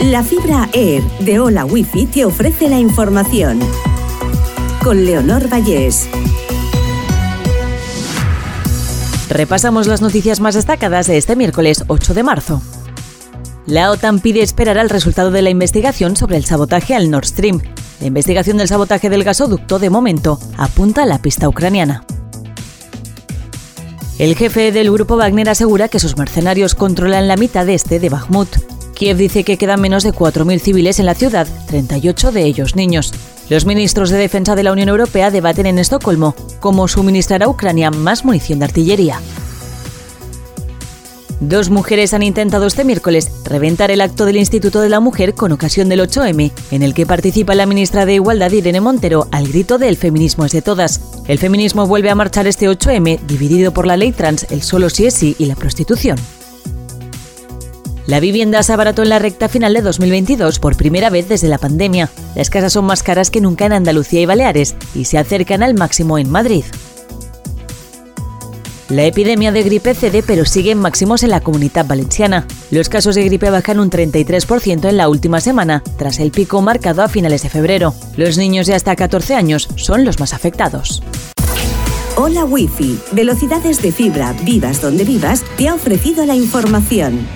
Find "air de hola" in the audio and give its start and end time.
0.74-1.64